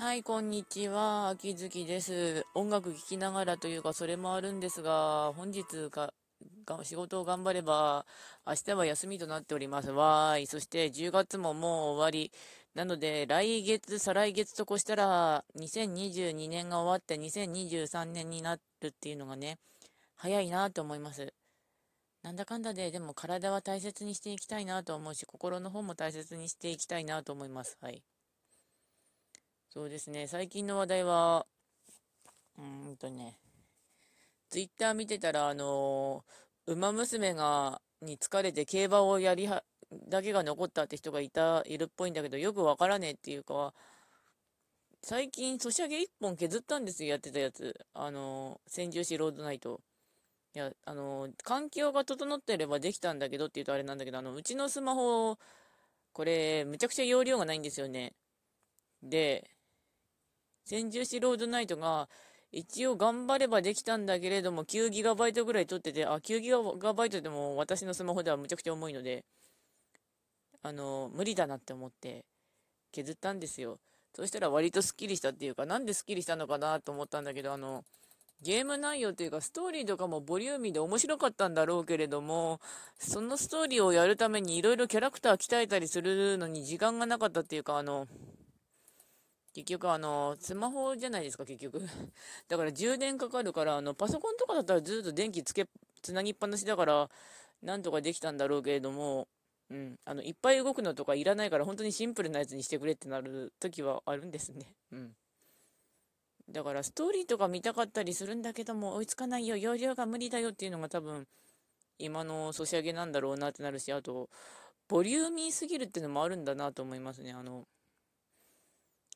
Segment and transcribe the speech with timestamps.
[0.00, 1.30] はい、こんにちは。
[1.30, 2.46] 秋月です。
[2.54, 6.14] 音楽聴きながらというか、それもあるんですが、本日が、
[6.64, 8.06] が仕事を頑張れば、
[8.46, 9.90] 明日は休みとなっております。
[9.90, 10.46] わーい。
[10.46, 12.30] そして10月ももう終わり。
[12.76, 19.58] なので、来月、再来月と越したら、2022年が終わって2023年になるっていうのがね、
[20.14, 21.34] 早いなと思います。
[22.22, 27.76] なんだかんだで、でも体は大切にしていきたいなと思うし、心の方も大切にしていきたいなと思います。
[27.80, 28.04] はい。
[29.70, 31.46] そうですね、最近の話題は、
[32.56, 33.38] うーんとね、
[34.48, 39.64] ツイッター見てたら、あのー、馬娘が、に疲れて競馬をやりは、
[40.08, 43.74] だけが残ったって人がいた、いるっぽいんだけど、よくわからねえっていうか、
[45.02, 47.78] 最近、ソシャゲ1本削ったんですよ、やってたやつ。
[47.92, 49.82] あのー、千住市ロードナイト。
[50.54, 55.38] いや、あのー、環境が整ってればできたんだけどって言うとあれなんだけど、あの、うちのスマホ、
[56.12, 58.14] これ、むちゃくちゃ容量がないんですよね。
[59.02, 59.50] で、
[60.68, 62.10] 千住市ロードナイトが、
[62.52, 69.24] 一応頑張ればできたんだけれども、9GB ぐらい取ってて、あ、9GB でも私のスマホではむちゃくちゃ重いので、
[70.62, 72.26] あの、無理だなって思って
[72.92, 73.78] 削ったんですよ。
[74.14, 77.82] そしたら割とスッキリしたっていうか、なんでスッキリしたのかなと思ったんだけど、あの、
[78.42, 82.60] ゲーム内容というか、ストーリーとかもボリューミーで面白かったんだろうけれども、
[82.98, 88.06] そのストーリーをやるためにいろいろキャラクター鍛えたりするのに時間がなかったっていうか、あの、
[89.58, 91.80] 結局あの、スマホじゃないですか、結局。
[92.46, 95.66] だから充電かかるから、あの、パソコンとかだったらずっと電気つけ、
[96.00, 97.10] つなぎっぱなしだから、
[97.60, 99.26] なんとかできたんだろうけれども、
[99.68, 104.76] うん、あの、いっぱい動くのとかいらないから、本当にシンプルなやつにしてくれってなる時はあるんですね。
[104.92, 105.16] うん。
[106.48, 111.26] だから、ストーリーとか見たかったりするんだけども、追いつかないよ、容量が無理だよっていうのが多分、
[111.98, 114.30] 今のソシャゲなんだろうなってなるし、あと、
[114.86, 117.32] ボリューミーすぎるっていうのもあるんだなと思いますね。
[117.32, 117.66] あの、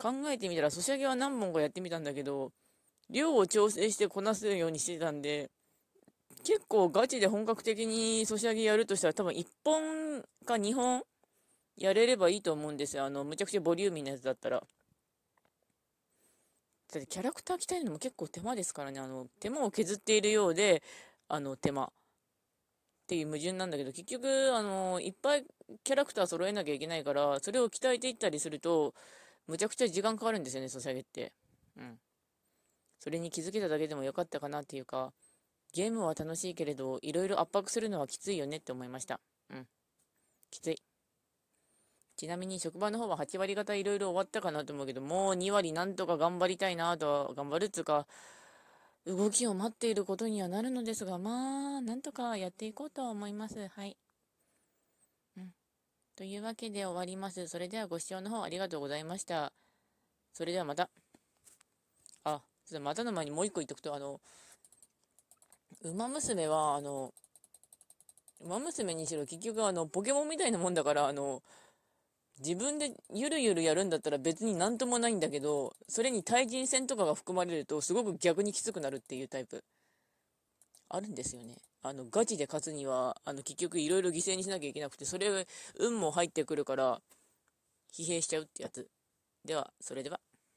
[0.00, 2.52] 考えてみたら、ソシャゲは何本かやってみたんだけど、
[3.10, 5.50] 量を調整してこなすようにしてたんで、
[6.44, 11.02] 結構ガチで本格的にソシャゲやるとしたら多分1本か2本
[11.76, 13.04] やれればいいと思うんですよ。
[13.04, 14.60] あの、むちゃくちゃボリューミーなやつだったら。
[14.60, 14.66] だ
[16.98, 19.00] ってキャラクター鍛えるのも結構手間ですからね。
[19.00, 20.82] あの、手間を削っているようで、
[21.28, 21.84] あの、手間。
[21.84, 21.90] っ
[23.06, 25.44] ていう矛盾なんだけど、結局、あの、いっぱい
[25.82, 28.94] キャラクター揃えなきゃいけないから、それを鍛えていったりすると、
[29.46, 31.32] むちゃくちゃ時間かかるんですよね、ソシャゲって。
[31.76, 31.98] うん。
[32.98, 35.12] それに気づけただけでもよかったかなっていうか、
[35.72, 39.20] ゲームは楽しいけれど、いろいろ圧迫するのはきついよねって思いました。
[39.50, 39.66] うん。
[40.50, 40.76] きつい。
[42.16, 48.06] ちなみに職場の方は8割方いろいろ終わったかなと思うけど、もう2割なんとか頑張りたいなとは、頑張るっつうか、
[49.06, 53.68] 動きを待っていることにはなるのですが、まあ、なんとかやっていこうとは思います。
[53.68, 53.96] はい。
[56.20, 57.48] というわけで終わります。
[57.48, 59.54] それではご視聴の方ありがとうございました。
[60.34, 60.90] それではまた。
[62.24, 62.42] あ、
[62.78, 64.20] またの前にもう一個言っとくと、あの、
[65.82, 67.14] 馬娘は、あの、
[68.42, 71.42] 馬娘にしろ結局あの、ポケモンみたいなもんだから、あの、
[72.40, 79.64] 自分でゆるゆるやるんだったら別になんともないんだけど、それに対人戦とかが含まれるとすごく逆にきつくなるっていうタイプ。
[80.90, 81.56] あるんですよね。
[81.82, 85.46] あの、ガチで勝つには、あの、結局いろいろ犠牲にしなきゃいけなくて、それ、
[85.78, 87.00] 運も入ってくるから、
[87.92, 88.88] 疲弊しちゃうってやつ。
[89.44, 90.20] では、それでは。